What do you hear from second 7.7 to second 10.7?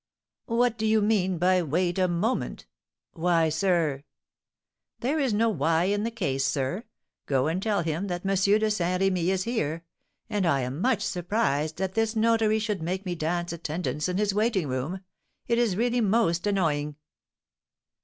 him that M. de Saint Remy is here; and I